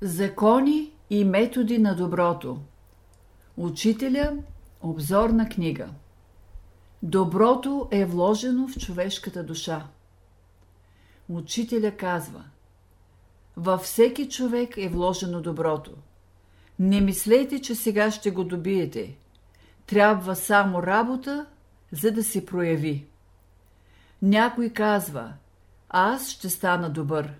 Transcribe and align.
Закони 0.00 0.92
и 1.10 1.24
методи 1.24 1.78
на 1.78 1.96
доброто 1.96 2.58
Учителя 3.56 4.32
Обзорна 4.80 5.48
книга 5.48 5.88
Доброто 7.02 7.88
е 7.90 8.04
вложено 8.04 8.68
в 8.68 8.78
човешката 8.78 9.44
душа. 9.44 9.86
Учителя 11.28 11.90
казва 11.90 12.44
Във 13.56 13.80
всеки 13.80 14.28
човек 14.28 14.74
е 14.76 14.88
вложено 14.88 15.40
доброто. 15.40 15.92
Не 16.78 17.00
мислете, 17.00 17.60
че 17.60 17.74
сега 17.74 18.10
ще 18.10 18.30
го 18.30 18.44
добиете. 18.44 19.16
Трябва 19.86 20.36
само 20.36 20.82
работа, 20.82 21.46
за 21.92 22.12
да 22.12 22.24
се 22.24 22.46
прояви. 22.46 23.06
Някой 24.22 24.70
казва 24.70 25.32
Аз 25.88 26.30
ще 26.30 26.48
стана 26.48 26.90
добър. 26.90 27.34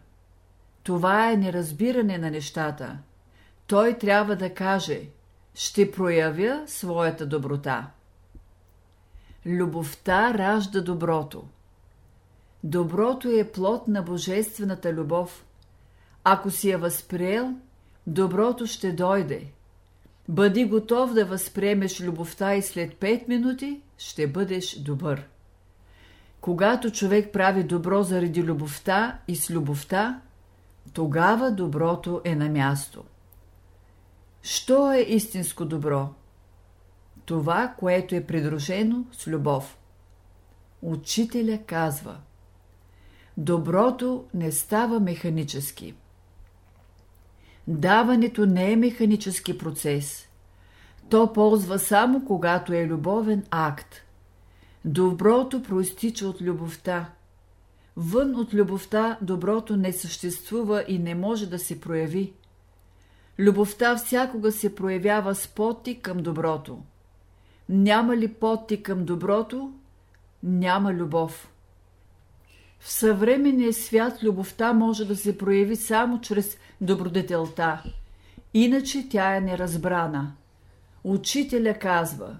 Това 0.86 1.32
е 1.32 1.36
неразбиране 1.36 2.18
на 2.18 2.30
нещата. 2.30 2.98
Той 3.66 3.98
трябва 3.98 4.36
да 4.36 4.54
каже 4.54 5.00
Ще 5.54 5.90
проявя 5.90 6.62
своята 6.66 7.26
доброта. 7.26 7.90
Любовта 9.46 10.34
ражда 10.34 10.80
доброто. 10.80 11.44
Доброто 12.64 13.28
е 13.28 13.52
плод 13.52 13.88
на 13.88 14.02
божествената 14.02 14.92
любов. 14.92 15.44
Ако 16.24 16.50
си 16.50 16.70
я 16.70 16.78
възприел, 16.78 17.54
доброто 18.06 18.66
ще 18.66 18.92
дойде. 18.92 19.46
Бъди 20.28 20.64
готов 20.64 21.12
да 21.12 21.24
възприемеш 21.24 22.00
любовта 22.00 22.54
и 22.54 22.62
след 22.62 22.94
5 22.94 23.28
минути 23.28 23.80
ще 23.98 24.26
бъдеш 24.26 24.78
добър. 24.78 25.26
Когато 26.40 26.90
човек 26.90 27.32
прави 27.32 27.62
добро 27.62 28.02
заради 28.02 28.42
любовта 28.42 29.18
и 29.28 29.36
с 29.36 29.50
любовта, 29.50 30.20
тогава 30.92 31.50
доброто 31.50 32.20
е 32.24 32.34
на 32.34 32.48
място. 32.48 33.04
Що 34.42 34.92
е 34.92 35.00
истинско 35.00 35.64
добро? 35.64 36.08
Това, 37.24 37.74
което 37.78 38.14
е 38.14 38.26
придружено 38.26 39.04
с 39.12 39.26
любов. 39.26 39.78
Учителя 40.82 41.58
казва 41.66 42.16
Доброто 43.36 44.24
не 44.34 44.52
става 44.52 45.00
механически. 45.00 45.94
Даването 47.68 48.46
не 48.46 48.72
е 48.72 48.76
механически 48.76 49.58
процес. 49.58 50.28
То 51.08 51.32
ползва 51.32 51.78
само 51.78 52.24
когато 52.24 52.72
е 52.72 52.86
любовен 52.86 53.44
акт. 53.50 53.94
Доброто 54.84 55.62
проистича 55.62 56.26
от 56.26 56.42
любовта. 56.42 57.10
Вън 57.96 58.34
от 58.34 58.54
любовта 58.54 59.18
доброто 59.22 59.76
не 59.76 59.92
съществува 59.92 60.84
и 60.88 60.98
не 60.98 61.14
може 61.14 61.46
да 61.46 61.58
се 61.58 61.80
прояви. 61.80 62.32
Любовта 63.38 63.96
всякога 63.96 64.52
се 64.52 64.74
проявява 64.74 65.34
с 65.34 65.48
поти 65.48 66.00
към 66.00 66.18
доброто. 66.18 66.78
Няма 67.68 68.16
ли 68.16 68.28
поти 68.28 68.82
към 68.82 69.04
доброто, 69.04 69.72
няма 70.42 70.92
любов. 70.92 71.48
В 72.80 72.92
съвременния 72.92 73.72
свят 73.72 74.22
любовта 74.22 74.72
може 74.72 75.04
да 75.04 75.16
се 75.16 75.38
прояви 75.38 75.76
само 75.76 76.20
чрез 76.20 76.58
добродетелта, 76.80 77.82
иначе 78.54 79.08
тя 79.08 79.36
е 79.36 79.40
неразбрана. 79.40 80.32
Учителя 81.04 81.74
казва, 81.74 82.36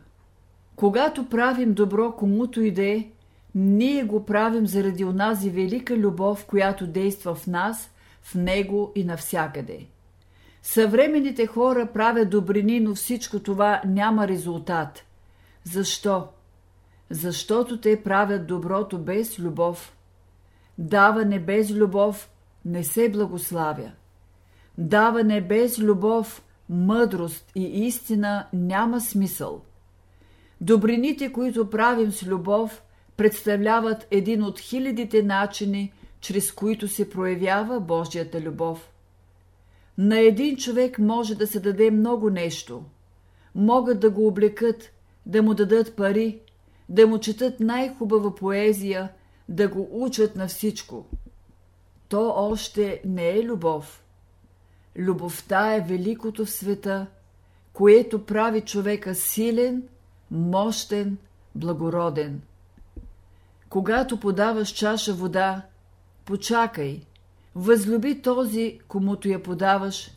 когато 0.77 1.29
правим 1.29 1.75
добро 1.75 2.13
комуто 2.13 2.61
и 2.61 2.71
да 2.71 2.85
е, 2.85 3.11
ние 3.59 4.05
го 4.05 4.25
правим 4.25 4.67
заради 4.67 5.05
онази 5.05 5.51
велика 5.51 5.97
любов, 5.97 6.47
която 6.47 6.87
действа 6.87 7.35
в 7.35 7.47
нас, 7.47 7.91
в 8.23 8.35
него 8.35 8.93
и 8.95 9.05
навсякъде. 9.05 9.87
Съвременните 10.63 11.47
хора 11.47 11.89
правят 11.93 12.31
добрини, 12.31 12.81
но 12.81 12.95
всичко 12.95 13.41
това 13.41 13.83
няма 13.87 14.29
резултат. 14.29 15.05
Защо? 15.65 16.29
Защото 17.11 17.81
те 17.81 18.03
правят 18.03 18.47
доброто 18.47 18.99
без 18.99 19.39
любов. 19.39 19.97
Даване 20.79 21.41
без 21.41 21.71
любов 21.71 22.31
не 22.65 22.85
се 22.85 23.09
благославя. 23.09 23.91
Даване 24.79 25.41
без 25.41 25.79
любов, 25.79 26.43
мъдрост 26.69 27.51
и 27.55 27.87
истина 27.87 28.47
няма 28.53 29.01
смисъл. 29.01 29.63
Добрините, 30.61 31.33
които 31.33 31.71
правим 31.71 32.13
с 32.13 32.23
любов, 32.23 32.83
представляват 33.17 34.07
един 34.11 34.43
от 34.43 34.61
хилядите 34.61 35.23
начини, 35.23 35.93
чрез 36.21 36.53
които 36.53 36.89
се 36.89 37.11
проявява 37.11 37.81
Божията 37.81 38.41
любов. 38.41 38.91
На 39.99 40.19
един 40.19 40.57
човек 40.57 40.99
може 40.99 41.35
да 41.35 41.47
се 41.47 41.61
даде 41.61 41.91
много 41.91 42.31
нещо. 42.31 42.85
Могат 43.55 44.01
да 44.01 44.11
го 44.11 44.27
облекат, 44.27 44.93
да 45.27 45.43
му 45.43 45.55
дадат 45.55 45.97
пари, 45.97 46.41
да 46.89 47.07
му 47.07 47.19
четат 47.19 47.61
най-хубава 47.61 48.35
поезия, 48.35 49.13
да 49.49 49.69
го 49.69 49.89
учат 49.91 50.37
на 50.37 50.49
всичко. 50.49 51.07
То 52.09 52.33
още 52.37 53.01
не 53.05 53.29
е 53.29 53.45
любов. 53.45 54.03
Любовта 54.97 55.75
е 55.75 55.81
великото 55.81 56.45
в 56.45 56.51
света, 56.51 57.07
което 57.73 58.25
прави 58.25 58.61
човека 58.61 59.15
силен, 59.15 59.83
мощен, 60.31 61.19
благороден. 61.55 62.43
Когато 63.77 64.21
подаваш 64.21 64.69
чаша 64.69 65.15
вода, 65.15 65.63
почакай, 66.25 67.01
възлюби 67.55 68.23
този, 68.23 68.79
комуто 68.89 69.29
я 69.29 69.43
подаваш, 69.43 70.11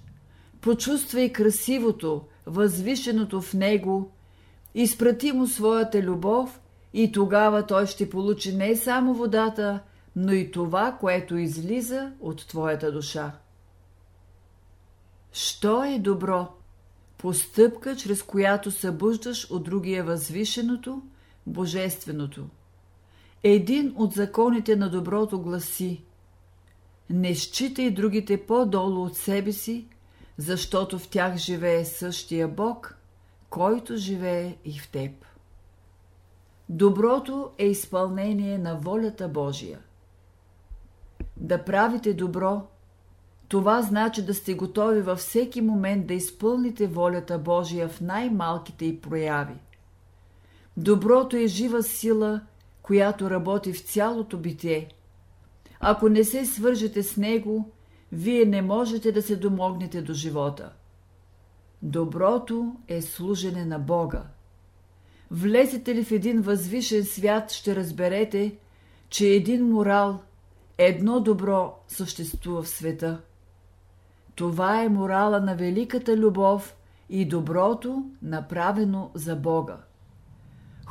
почувствай 0.61 1.31
красивото, 1.31 2.21
възвишеното 2.45 3.41
в 3.41 3.53
него, 3.53 4.11
изпрати 4.75 5.31
му 5.31 5.47
своята 5.47 6.01
любов 6.01 6.61
и 6.93 7.11
тогава 7.11 7.65
той 7.65 7.87
ще 7.87 8.09
получи 8.09 8.55
не 8.55 8.75
само 8.75 9.13
водата, 9.13 9.79
но 10.15 10.31
и 10.31 10.51
това, 10.51 10.97
което 10.99 11.37
излиза 11.37 12.11
от 12.19 12.47
твоята 12.47 12.91
душа. 12.91 13.31
Що 15.31 15.83
е 15.83 15.99
добро? 15.99 16.47
Постъпка, 17.17 17.95
чрез 17.95 18.23
която 18.23 18.71
събуждаш 18.71 19.51
от 19.51 19.63
другия 19.63 20.03
възвишеното, 20.03 21.01
божественото– 21.47 22.45
един 23.43 23.93
от 23.97 24.13
законите 24.13 24.75
на 24.75 24.89
доброто 24.89 25.41
гласи 25.41 26.03
Не 27.09 27.35
считай 27.35 27.91
другите 27.91 28.45
по-долу 28.45 29.05
от 29.05 29.17
себе 29.17 29.51
си, 29.51 29.87
защото 30.37 30.99
в 30.99 31.09
тях 31.09 31.37
живее 31.37 31.85
същия 31.85 32.47
Бог, 32.47 32.97
който 33.49 33.95
живее 33.95 34.57
и 34.65 34.79
в 34.79 34.91
теб. 34.91 35.11
Доброто 36.69 37.51
е 37.57 37.65
изпълнение 37.65 38.57
на 38.57 38.75
волята 38.75 39.27
Божия. 39.27 39.79
Да 41.37 41.65
правите 41.65 42.13
добро, 42.13 42.61
това 43.47 43.81
значи 43.81 44.25
да 44.25 44.33
сте 44.33 44.53
готови 44.53 45.01
във 45.01 45.19
всеки 45.19 45.61
момент 45.61 46.07
да 46.07 46.13
изпълните 46.13 46.87
волята 46.87 47.39
Божия 47.39 47.89
в 47.89 48.01
най-малките 48.01 48.85
й 48.85 49.01
прояви. 49.01 49.55
Доброто 50.77 51.37
е 51.37 51.47
жива 51.47 51.83
сила– 51.83 52.41
която 52.89 53.29
работи 53.29 53.73
в 53.73 53.81
цялото 53.81 54.37
битие. 54.37 54.89
Ако 55.79 56.09
не 56.09 56.23
се 56.23 56.45
свържете 56.45 57.03
с 57.03 57.17
него, 57.17 57.71
вие 58.11 58.45
не 58.45 58.61
можете 58.61 59.11
да 59.11 59.21
се 59.21 59.35
домогнете 59.35 60.01
до 60.01 60.13
живота. 60.13 60.71
Доброто 61.81 62.75
е 62.87 63.01
служене 63.01 63.65
на 63.65 63.79
Бога. 63.79 64.23
Влезете 65.31 65.95
ли 65.95 66.03
в 66.03 66.11
един 66.11 66.41
възвишен 66.41 67.05
свят, 67.05 67.51
ще 67.51 67.75
разберете, 67.75 68.57
че 69.09 69.27
един 69.27 69.69
морал, 69.69 70.19
едно 70.77 71.19
добро 71.19 71.79
съществува 71.87 72.63
в 72.63 72.69
света. 72.69 73.21
Това 74.35 74.83
е 74.83 74.89
морала 74.89 75.39
на 75.39 75.55
великата 75.55 76.17
любов 76.17 76.75
и 77.09 77.25
доброто, 77.25 78.05
направено 78.21 79.11
за 79.13 79.35
Бога. 79.35 79.77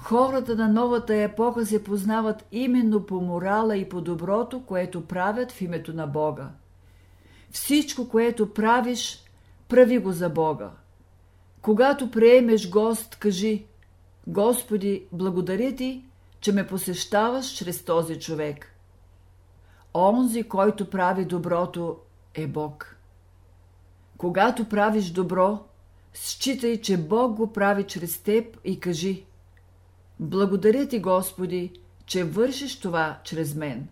Хората 0.03 0.57
на 0.57 0.69
новата 0.69 1.15
епоха 1.15 1.67
се 1.67 1.85
познават 1.85 2.45
именно 2.53 3.07
по 3.07 3.21
морала 3.21 3.77
и 3.77 3.89
по 3.89 4.01
доброто, 4.01 4.63
което 4.67 5.07
правят 5.07 5.53
в 5.53 5.61
името 5.61 5.93
на 5.93 6.07
Бога. 6.07 6.51
Всичко, 7.51 8.09
което 8.09 8.55
правиш, 8.55 9.25
прави 9.69 9.99
го 9.99 10.13
за 10.13 10.29
Бога. 10.29 10.71
Когато 11.63 12.11
приемеш 12.11 12.71
гост, 12.71 13.17
кажи 13.17 13.67
Господи, 14.27 15.05
благодаря 15.13 15.75
ти, 15.75 16.05
че 16.41 16.53
ме 16.53 16.67
посещаваш 16.67 17.57
чрез 17.57 17.85
този 17.85 18.21
човек. 18.21 18.75
Онзи, 19.95 20.43
който 20.43 20.91
прави 20.91 21.25
доброто, 21.25 21.97
е 22.35 22.47
Бог. 22.47 22.97
Когато 24.17 24.69
правиш 24.69 25.11
добро, 25.11 25.65
считай, 26.15 26.81
че 26.81 26.97
Бог 26.97 27.37
го 27.37 27.53
прави 27.53 27.85
чрез 27.85 28.19
теб 28.19 28.59
и 28.65 28.81
кажи 28.81 29.25
благодаря 30.21 30.89
ти, 30.89 31.01
Господи, 31.01 31.73
че 32.07 32.25
вършиш 32.25 32.81
това 32.81 33.19
чрез 33.25 33.55
мен. 33.55 33.89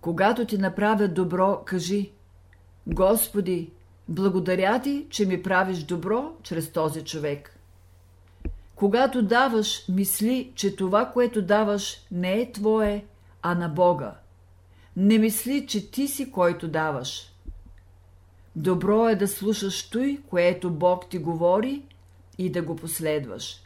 Когато 0.00 0.46
ти 0.46 0.58
направят 0.58 1.14
добро, 1.14 1.62
кажи 1.64 2.12
Господи, 2.86 3.70
благодаря 4.08 4.82
ти, 4.82 5.06
че 5.10 5.26
ми 5.26 5.42
правиш 5.42 5.78
добро 5.78 6.32
чрез 6.42 6.72
този 6.72 7.04
човек. 7.04 7.58
Когато 8.74 9.22
даваш, 9.22 9.88
мисли, 9.88 10.52
че 10.54 10.76
това, 10.76 11.06
което 11.06 11.42
даваш, 11.42 11.96
не 12.10 12.40
е 12.40 12.52
твое, 12.52 13.04
а 13.42 13.54
на 13.54 13.68
Бога. 13.68 14.14
Не 14.96 15.18
мисли, 15.18 15.66
че 15.66 15.90
ти 15.90 16.08
си 16.08 16.32
който 16.32 16.68
даваш. 16.68 17.32
Добро 18.56 19.08
е 19.08 19.16
да 19.16 19.28
слушаш 19.28 19.90
той, 19.90 20.20
което 20.28 20.70
Бог 20.70 21.08
ти 21.10 21.18
говори 21.18 21.82
и 22.38 22.50
да 22.50 22.62
го 22.62 22.76
последваш. 22.76 23.62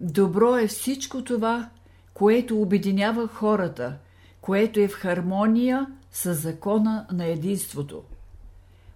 Добро 0.00 0.56
е 0.56 0.66
всичко 0.66 1.24
това, 1.24 1.68
което 2.14 2.62
обединява 2.62 3.28
хората, 3.28 3.96
което 4.40 4.80
е 4.80 4.88
в 4.88 4.94
хармония 4.94 5.86
с 6.12 6.34
закона 6.34 7.06
на 7.12 7.26
единството. 7.26 8.02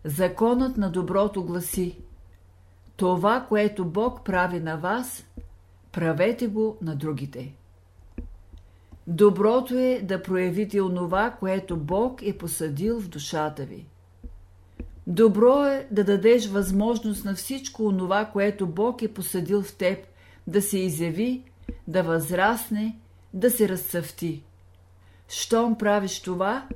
Законът 0.04 0.76
на 0.76 0.90
доброто 0.90 1.44
гласи 1.44 1.98
Това, 2.96 3.46
което 3.48 3.84
Бог 3.84 4.24
прави 4.24 4.60
на 4.60 4.76
вас, 4.76 5.26
правете 5.92 6.46
го 6.46 6.76
на 6.82 6.96
другите. 6.96 7.54
Доброто 9.06 9.74
е 9.74 10.00
да 10.02 10.22
проявите 10.22 10.80
онова, 10.80 11.36
което 11.40 11.76
Бог 11.76 12.22
е 12.22 12.38
посадил 12.38 13.00
в 13.00 13.08
душата 13.08 13.64
ви. 13.64 13.86
Добро 15.06 15.64
е 15.64 15.86
да 15.90 16.04
дадеш 16.04 16.46
възможност 16.46 17.24
на 17.24 17.34
всичко 17.34 17.86
онова, 17.86 18.24
което 18.24 18.66
Бог 18.66 19.02
е 19.02 19.14
посадил 19.14 19.62
в 19.62 19.76
теб, 19.76 20.06
да 20.46 20.62
се 20.62 20.78
изяви, 20.78 21.42
да 21.88 22.02
възрасне, 22.02 22.98
да 23.34 23.50
се 23.50 23.68
разцъфти. 23.68 24.42
Щом 25.28 25.78
правиш 25.78 26.20
това, 26.20 26.68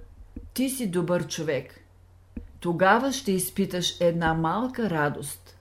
ти 0.55 0.71
си 0.71 0.91
добър 0.91 1.27
човек. 1.27 1.81
Тогава 2.61 3.13
ще 3.13 3.33
изпиташ 3.33 4.01
една 4.01 4.35
малка 4.35 4.91
радост. 4.91 5.59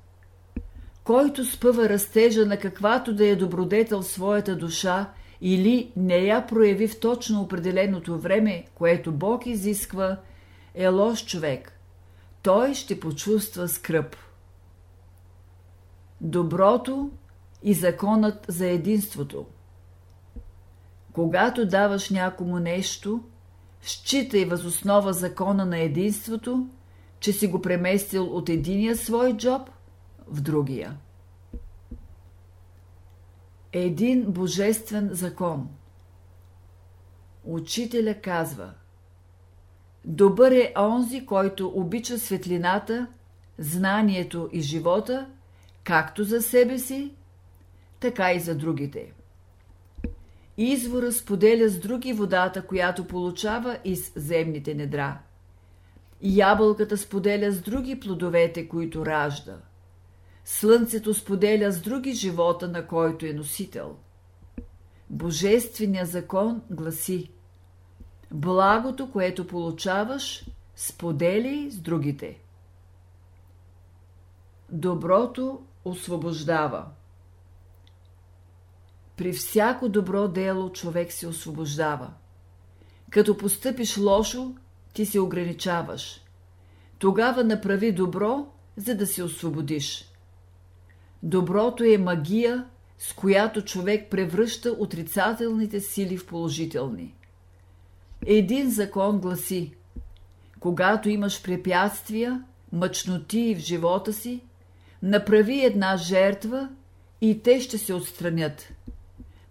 Който 1.04 1.46
спъва 1.46 1.90
растежа 1.90 2.46
на 2.46 2.58
каквато 2.58 3.14
да 3.16 3.28
е 3.28 3.36
добродетел 3.36 4.04
своята 4.04 4.56
душа 4.56 5.14
или 5.42 5.92
не 5.96 6.18
я 6.18 6.48
прояви 6.48 6.88
в 6.88 7.00
точно 7.00 7.42
определеното 7.42 8.20
време, 8.20 8.66
което 8.76 9.12
Бог 9.12 9.46
изисква, 9.46 10.18
е 10.76 10.88
лош 10.88 11.26
човек. 11.26 11.80
Той 12.42 12.74
ще 12.74 13.00
почувства 13.00 13.68
скръп. 13.68 14.16
Доброто 16.22 17.12
и 17.64 17.74
законът 17.74 18.46
за 18.48 18.68
единството. 18.68 19.46
Когато 21.14 21.66
даваш 21.66 22.10
някому 22.10 22.60
нещо, 22.60 23.24
считай 23.82 24.46
възоснова 24.46 25.14
закона 25.14 25.66
на 25.66 25.80
единството, 25.80 26.68
че 27.20 27.34
си 27.34 27.48
го 27.48 27.62
преместил 27.62 28.24
от 28.24 28.50
единия 28.50 28.96
свой 28.98 29.38
джоб 29.38 29.70
в 30.28 30.42
другия. 30.42 30.98
Един 33.74 34.32
божествен 34.32 35.10
закон. 35.12 35.70
Учителя 37.44 38.14
казва 38.14 38.74
Добър 40.06 40.52
е 40.52 40.74
онзи, 40.78 41.26
който 41.26 41.72
обича 41.76 42.20
светлината, 42.20 43.08
знанието 43.58 44.50
и 44.52 44.62
живота, 44.62 45.28
както 45.84 46.24
за 46.24 46.42
себе 46.42 46.80
си, 46.80 47.16
така 48.00 48.34
и 48.34 48.40
за 48.40 48.56
другите. 48.56 49.14
Извора 50.58 51.12
споделя 51.12 51.70
с 51.70 51.80
други 51.80 52.14
водата, 52.14 52.68
която 52.68 53.08
получава 53.08 53.78
из 53.86 54.12
земните 54.16 54.74
недра. 54.74 55.20
Ябълката 56.22 56.98
споделя 56.98 57.52
с 57.52 57.62
други 57.62 58.00
плодовете, 58.00 58.68
които 58.68 59.06
ражда. 59.06 59.58
Слънцето 60.46 61.14
споделя 61.14 61.72
с 61.72 61.82
други 61.82 62.14
живота, 62.14 62.68
на 62.68 62.88
който 62.88 63.26
е 63.26 63.34
носител. 63.34 63.96
Божественият 65.10 66.10
закон 66.10 66.62
гласи 66.70 67.30
Благото, 68.32 69.12
което 69.12 69.48
получаваш, 69.48 70.46
сподели 70.76 71.72
с 71.72 71.80
другите. 71.80 72.40
Доброто 74.70 75.62
освобождава. 75.86 76.86
При 79.18 79.34
всяко 79.34 79.90
добро 79.90 80.28
дело 80.28 80.72
човек 80.72 81.12
се 81.12 81.28
освобождава. 81.28 82.14
Като 83.10 83.38
постъпиш 83.38 83.98
лошо, 83.98 84.56
ти 84.94 85.06
се 85.06 85.20
ограничаваш. 85.20 86.22
Тогава 87.00 87.44
направи 87.44 87.92
добро, 87.92 88.48
за 88.78 88.96
да 88.96 89.08
се 89.08 89.24
освободиш. 89.24 90.06
Доброто 91.24 91.84
е 91.84 91.98
магия, 91.98 92.66
с 92.98 93.14
която 93.14 93.62
човек 93.62 94.10
превръща 94.10 94.72
отрицателните 94.72 95.80
сили 95.80 96.18
в 96.18 96.28
положителни. 96.28 97.14
Един 98.26 98.72
закон 98.72 99.20
гласи 99.20 99.74
Когато 100.60 101.10
имаш 101.10 101.44
препятствия, 101.44 102.44
мъчноти 102.72 103.56
в 103.56 103.60
живота 103.60 104.14
си, 104.14 104.42
направи 105.04 105.66
една 105.66 105.98
жертва 105.98 106.70
и 107.22 107.42
те 107.44 107.62
ще 107.62 107.78
се 107.78 107.94
отстранят. 107.94 108.74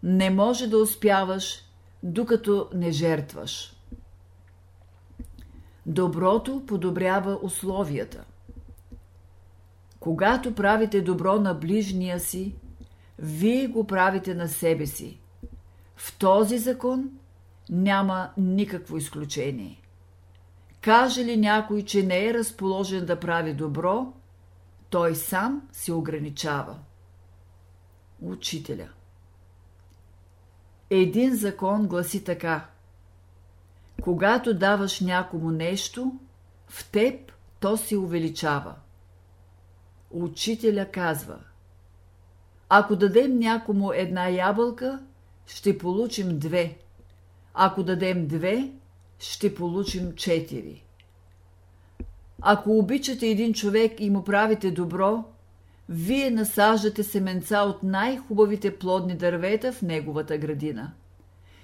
Не 0.08 0.31
може 0.31 0.67
да 0.67 0.79
успяваш, 0.79 1.62
докато 2.03 2.69
не 2.75 2.93
жертваш. 2.93 3.76
Доброто 5.87 6.67
подобрява 6.67 7.38
условията. 7.43 8.25
Когато 10.00 10.55
правите 10.55 11.00
добро 11.00 11.41
на 11.41 11.55
ближния 11.55 12.20
си, 12.20 12.55
вие 13.19 13.67
го 13.67 13.87
правите 13.87 14.35
на 14.35 14.49
себе 14.49 14.87
си. 14.87 15.20
В 15.97 16.19
този 16.19 16.58
закон 16.58 17.11
няма 17.70 18.31
никакво 18.37 18.97
изключение. 18.97 19.82
Каже 20.81 21.25
ли 21.25 21.37
някой, 21.37 21.82
че 21.82 22.03
не 22.03 22.26
е 22.26 22.35
разположен 22.35 23.06
да 23.06 23.20
прави 23.20 23.55
добро, 23.55 24.12
той 24.91 25.14
сам 25.14 25.69
се 25.73 25.93
ограничава. 25.93 26.79
Учителя 28.23 28.88
Един 30.91 31.37
закон 31.37 31.87
гласи 31.87 32.25
така. 32.25 32.67
Когато 34.03 34.55
даваш 34.55 35.00
някому 35.00 35.50
нещо, 35.50 36.12
в 36.69 36.91
теб 36.91 37.33
то 37.61 37.77
се 37.77 37.97
увеличава. 37.97 38.75
Учителя 40.10 40.87
казва 40.93 41.39
Ако 42.69 42.96
дадем 42.96 43.39
някому 43.39 43.93
една 43.93 44.29
ябълка, 44.29 45.03
ще 45.46 45.79
получим 45.79 46.39
две. 46.39 46.79
Ако 47.55 47.82
дадем 47.82 48.27
две, 48.27 48.72
ще 49.19 49.55
получим 49.55 50.15
четири. 50.15 50.84
Ако 52.43 52.79
обичате 52.79 53.27
един 53.27 53.55
човек 53.55 54.01
и 54.01 54.10
му 54.10 54.25
правите 54.25 54.70
добро, 54.70 55.25
вие 55.88 56.31
насаждате 56.31 57.02
семенца 57.02 57.60
от 57.60 57.82
най-хубавите 57.82 58.78
плодни 58.78 59.16
дървета 59.16 59.72
в 59.72 59.82
неговата 59.82 60.38
градина. 60.38 60.93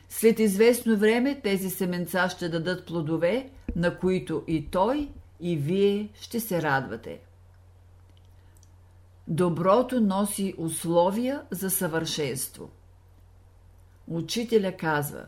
След 0.09 0.39
известно 0.39 0.97
време 0.97 1.41
тези 1.41 1.71
семенца 1.71 2.29
ще 2.29 2.49
дадат 2.49 2.87
плодове, 2.87 3.51
на 3.77 3.99
които 3.99 4.45
и 4.47 4.71
той, 4.71 5.09
и 5.41 5.57
вие 5.57 6.09
ще 6.15 6.41
се 6.41 6.63
радвате. 6.63 7.21
Доброто 9.29 10.01
носи 10.01 10.55
условия 10.59 11.43
за 11.51 11.71
съвършенство. 11.71 12.71
Учителя 14.09 14.77
казва 14.77 15.25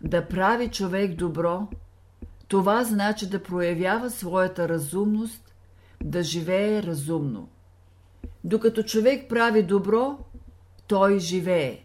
Да 0.00 0.28
прави 0.28 0.68
човек 0.68 1.14
добро, 1.14 1.68
това 2.48 2.84
значи 2.84 3.28
да 3.28 3.42
проявява 3.42 4.10
своята 4.10 4.68
разумност, 4.68 5.45
да 6.04 6.22
живее 6.22 6.82
разумно. 6.82 7.48
Докато 8.44 8.82
човек 8.82 9.28
прави 9.28 9.62
добро, 9.62 10.18
той 10.86 11.18
живее. 11.18 11.82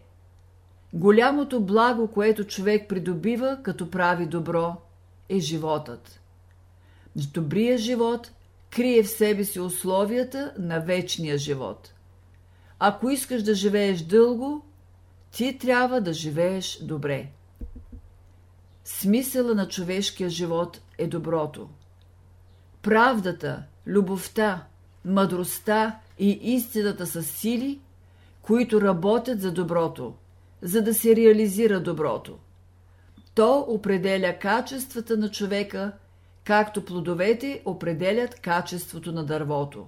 Голямото 0.92 1.60
благо, 1.60 2.08
което 2.08 2.44
човек 2.44 2.88
придобива, 2.88 3.58
като 3.62 3.90
прави 3.90 4.26
добро, 4.26 4.76
е 5.28 5.38
животът. 5.38 6.20
Добрият 7.16 7.80
живот 7.80 8.30
крие 8.70 9.02
в 9.02 9.10
себе 9.10 9.44
си 9.44 9.60
условията 9.60 10.54
на 10.58 10.80
вечния 10.80 11.38
живот. 11.38 11.94
Ако 12.78 13.10
искаш 13.10 13.42
да 13.42 13.54
живееш 13.54 14.02
дълго, 14.02 14.64
ти 15.30 15.58
трябва 15.58 16.00
да 16.00 16.12
живееш 16.12 16.78
добре. 16.82 17.28
Смисъла 18.84 19.54
на 19.54 19.68
човешкия 19.68 20.30
живот 20.30 20.80
е 20.98 21.06
доброто. 21.06 21.68
Правдата, 22.82 23.62
любовта, 23.86 24.64
мъдростта 25.04 25.98
и 26.18 26.30
истината 26.42 27.06
са 27.06 27.22
сили, 27.22 27.80
които 28.42 28.80
работят 28.80 29.40
за 29.40 29.52
доброто, 29.52 30.14
за 30.62 30.82
да 30.82 30.94
се 30.94 31.16
реализира 31.16 31.80
доброто. 31.80 32.38
То 33.34 33.64
определя 33.68 34.38
качествата 34.38 35.16
на 35.16 35.30
човека 35.30 35.92
както 36.44 36.84
плодовете 36.84 37.62
определят 37.64 38.34
качеството 38.34 39.12
на 39.12 39.24
дървото. 39.24 39.86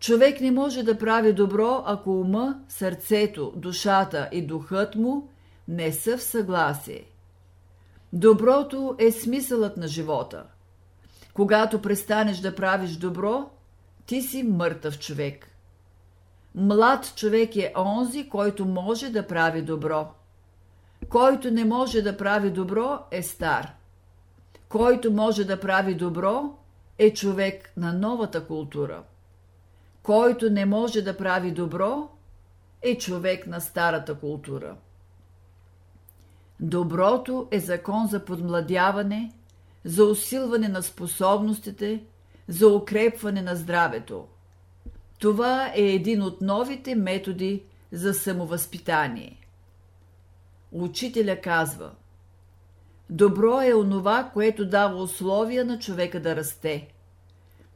Човек 0.00 0.40
не 0.40 0.50
може 0.50 0.82
да 0.82 0.98
прави 0.98 1.32
добро, 1.32 1.82
ако 1.86 2.20
ума, 2.20 2.60
сърцето, 2.68 3.52
душата 3.56 4.28
и 4.32 4.46
духът 4.46 4.94
му 4.94 5.28
не 5.68 5.92
са 5.92 6.18
в 6.18 6.22
съгласие. 6.22 7.04
Доброто 8.12 8.96
е 8.98 9.10
смисълът 9.10 9.76
на 9.76 9.88
живота. 9.88 10.44
Когато 11.36 11.82
престанеш 11.82 12.38
да 12.38 12.54
правиш 12.54 12.96
добро, 12.96 13.50
ти 14.06 14.22
си 14.22 14.42
мъртъв 14.42 14.98
човек. 14.98 15.48
Млад 16.54 17.12
човек 17.16 17.56
е 17.56 17.72
онзи, 17.76 18.28
който 18.28 18.64
може 18.64 19.10
да 19.10 19.26
прави 19.26 19.62
добро. 19.62 20.08
Който 21.08 21.50
не 21.50 21.64
може 21.64 22.02
да 22.02 22.16
прави 22.16 22.50
добро, 22.50 22.98
е 23.10 23.22
стар. 23.22 23.74
Който 24.68 25.12
може 25.12 25.44
да 25.44 25.60
прави 25.60 25.94
добро, 25.94 26.58
е 26.98 27.12
човек 27.14 27.72
на 27.76 27.92
новата 27.92 28.46
култура. 28.46 29.02
Който 30.02 30.50
не 30.50 30.66
може 30.66 31.02
да 31.02 31.16
прави 31.16 31.52
добро, 31.52 32.08
е 32.82 32.98
човек 32.98 33.46
на 33.46 33.60
старата 33.60 34.14
култура. 34.14 34.76
Доброто 36.60 37.48
е 37.50 37.60
закон 37.60 38.06
за 38.06 38.24
подмладяване, 38.24 39.32
за 39.86 40.04
усилване 40.04 40.68
на 40.68 40.82
способностите, 40.82 42.04
за 42.48 42.68
укрепване 42.68 43.42
на 43.42 43.56
здравето. 43.56 44.24
Това 45.18 45.72
е 45.74 45.82
един 45.82 46.22
от 46.22 46.40
новите 46.40 46.94
методи 46.94 47.62
за 47.92 48.14
самовъзпитание. 48.14 49.46
Учителя 50.72 51.40
казва 51.40 51.90
Добро 53.10 53.60
е 53.60 53.74
онова, 53.74 54.30
което 54.32 54.66
дава 54.66 55.02
условия 55.02 55.64
на 55.64 55.78
човека 55.78 56.22
да 56.22 56.36
расте. 56.36 56.88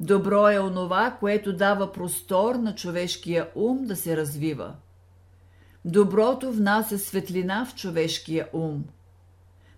Добро 0.00 0.48
е 0.48 0.58
онова, 0.58 1.16
което 1.20 1.52
дава 1.52 1.92
простор 1.92 2.54
на 2.54 2.74
човешкия 2.74 3.48
ум 3.54 3.84
да 3.84 3.96
се 3.96 4.16
развива. 4.16 4.74
Доброто 5.84 6.52
внася 6.52 6.98
светлина 6.98 7.66
в 7.66 7.74
човешкия 7.74 8.48
ум. 8.52 8.84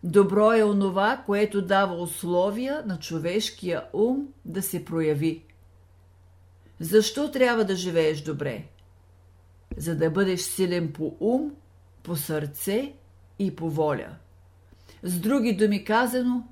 Добро 0.04 0.52
е 0.52 0.64
онова, 0.64 1.22
което 1.26 1.62
дава 1.62 1.94
условия 1.94 2.82
на 2.86 2.98
човешкия 2.98 3.84
ум 3.92 4.28
да 4.44 4.62
се 4.62 4.84
прояви. 4.84 5.44
Защо 6.80 7.30
трябва 7.30 7.64
да 7.64 7.76
живееш 7.76 8.22
добре? 8.22 8.64
За 9.76 9.96
да 9.96 10.10
бъдеш 10.10 10.40
силен 10.40 10.92
по 10.92 11.16
ум, 11.20 11.52
по 12.02 12.16
сърце 12.16 12.92
и 13.38 13.56
по 13.56 13.70
воля. 13.70 14.08
С 15.02 15.18
други 15.18 15.52
думи 15.56 15.84
казано, 15.84 16.48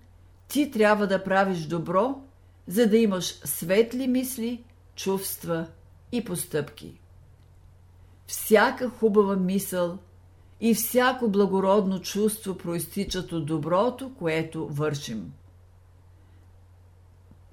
ти 0.48 0.70
трябва 0.70 1.06
да 1.06 1.24
правиш 1.24 1.58
добро, 1.58 2.22
за 2.66 2.86
да 2.86 2.96
имаш 2.96 3.24
светли 3.44 4.08
мисли, 4.08 4.64
чувства 4.94 5.66
и 6.12 6.24
постъпки. 6.24 7.00
Всяка 8.26 8.88
хубава 8.88 9.36
мисъл 9.36 9.98
и 10.60 10.74
всяко 10.74 11.28
благородно 11.28 12.00
чувство 12.00 12.58
проистичат 12.58 13.32
от 13.32 13.46
доброто, 13.46 14.14
което 14.14 14.68
вършим. 14.68 15.32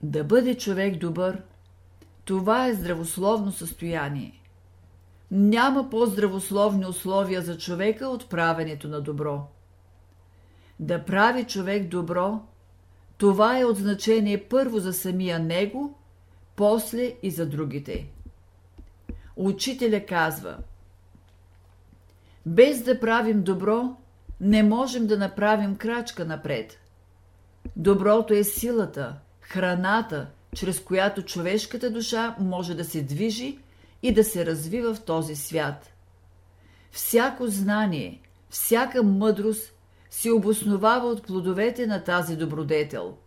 Да 0.04 0.24
бъде 0.24 0.58
човек 0.58 0.98
добър, 0.98 1.42
това 2.26 2.68
е 2.68 2.74
здравословно 2.74 3.52
състояние. 3.52 4.42
Няма 5.32 5.90
по-здравословни 5.90 6.86
условия 6.86 7.42
за 7.42 7.58
човека 7.58 8.08
от 8.08 8.30
правенето 8.30 8.88
на 8.88 9.02
добро. 9.02 9.48
Да 10.80 11.06
прави 11.06 11.44
човек 11.44 11.88
добро, 11.88 12.40
това 13.18 13.60
е 13.60 13.66
от 13.66 13.78
значение 13.78 14.44
първо 14.44 14.80
за 14.80 14.94
самия 14.94 15.40
него, 15.40 15.98
после 16.56 17.16
и 17.24 17.32
за 17.32 17.46
другите. 17.46 18.10
Учителя 19.36 20.06
казва 20.06 20.58
Без 22.48 22.84
да 22.84 23.00
правим 23.00 23.44
добро, 23.44 23.96
не 24.42 24.64
можем 24.64 25.08
да 25.08 25.18
направим 25.18 25.76
крачка 25.76 26.26
напред. 26.26 26.80
Доброто 27.76 28.34
е 28.34 28.44
силата, 28.44 29.16
храната, 29.42 30.28
чрез 30.56 30.80
която 30.80 31.22
човешката 31.22 31.92
душа 31.92 32.36
може 32.40 32.76
да 32.76 32.86
се 32.86 33.04
движи 33.04 33.60
и 34.04 34.14
да 34.14 34.24
се 34.24 34.46
развива 34.46 34.94
в 34.94 35.02
този 35.02 35.36
свят. 35.36 35.94
Всяко 36.92 37.48
знание, 37.48 38.22
всяка 38.50 39.04
мъдрост 39.04 39.74
се 40.10 40.32
обосновава 40.32 41.08
от 41.08 41.28
плодовете 41.28 41.88
на 41.88 42.04
тази 42.04 42.36
добродетел. 42.36 43.18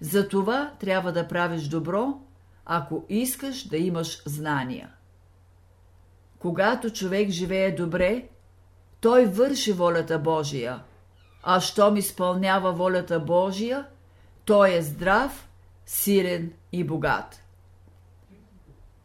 Затова 0.00 0.72
трябва 0.80 1.12
да 1.12 1.28
правиш 1.28 1.62
добро, 1.62 2.20
ако 2.64 3.04
искаш 3.08 3.68
да 3.68 3.76
имаш 3.76 4.22
знания. 4.26 4.93
Когато 6.44 6.90
човек 6.90 7.30
живее 7.30 7.72
добре, 7.72 8.28
той 9.00 9.26
върши 9.26 9.72
волята 9.72 10.18
Божия, 10.18 10.82
а 11.42 11.60
щом 11.60 11.96
изпълнява 11.96 12.72
волята 12.72 13.20
Божия, 13.20 13.86
той 14.44 14.74
е 14.74 14.82
здрав, 14.82 15.48
силен 15.86 16.52
и 16.72 16.84
богат. 16.84 17.42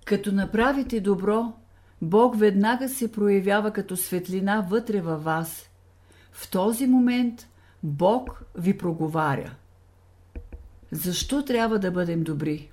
Като 0.06 0.32
направите 0.32 1.02
добро, 1.02 1.54
Бог 2.02 2.40
веднага 2.40 2.90
се 2.90 3.12
проявява 3.12 3.74
като 3.74 3.98
светлина 3.98 4.66
вътре 4.70 5.02
във 5.02 5.24
вас. 5.24 5.70
В 6.32 6.52
този 6.52 6.88
момент 6.88 7.48
Бог 7.84 8.44
ви 8.56 8.78
проговаря. 8.78 9.56
Защо 10.92 11.46
трябва 11.46 11.80
да 11.80 11.92
бъдем 11.92 12.24
добри? 12.24 12.72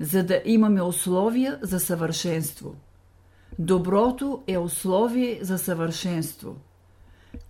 За 0.00 0.22
да 0.24 0.42
имаме 0.44 0.82
условия 0.82 1.58
за 1.62 1.80
съвършенство. 1.80 2.76
Доброто 3.58 4.42
е 4.46 4.58
условие 4.58 5.38
за 5.42 5.58
съвършенство. 5.58 6.56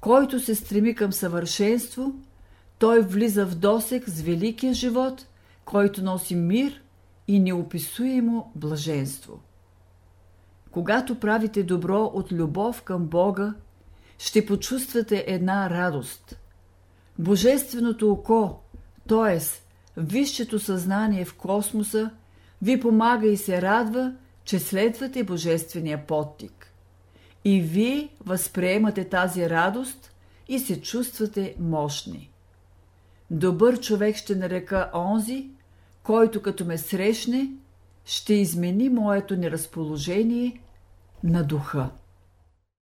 Който 0.01 0.41
се 0.41 0.55
стреми 0.55 0.95
към 0.95 1.13
съвършенство, 1.13 2.13
той 2.79 3.01
влиза 3.01 3.47
в 3.47 3.55
досек 3.55 4.09
с 4.09 4.21
великия 4.21 4.75
живот, 4.75 5.27
който 5.65 6.05
носи 6.05 6.35
мир 6.35 6.83
и 7.29 7.41
неописуемо 7.41 8.53
блаженство. 8.55 9.41
Когато 10.71 11.21
правите 11.21 11.63
добро 11.63 12.11
от 12.15 12.33
любов 12.33 12.83
към 12.83 13.07
Бога, 13.07 13.55
ще 14.19 14.47
почувствате 14.47 15.25
една 15.27 15.71
радост. 15.71 16.39
Божественото 17.19 18.13
око, 18.13 18.59
т.е. 19.09 19.41
висшето 19.97 20.59
съзнание 20.59 21.25
в 21.25 21.35
космоса, 21.35 22.11
ви 22.63 22.81
помага 22.81 23.27
и 23.27 23.37
се 23.37 23.63
радва, 23.63 24.13
че 24.49 24.59
следвате 24.59 25.25
Божествения 25.25 26.07
подтик. 26.07 26.73
И 27.45 27.61
вие 27.61 28.09
възприемате 28.21 29.09
тази 29.09 29.51
радост 29.51 30.13
и 30.49 30.59
се 30.59 30.81
чувствате 30.81 31.55
мощни. 31.59 32.31
Добър 33.31 33.81
човек 33.81 34.17
ще 34.17 34.35
нарека 34.35 34.91
онзи, 34.95 35.51
който 36.03 36.43
като 36.43 36.65
ме 36.65 36.79
срещне, 36.79 37.51
ще 38.05 38.35
измени 38.35 38.89
моето 38.89 39.37
неразположение 39.37 40.61
на 41.25 41.45
духа. 41.45 41.91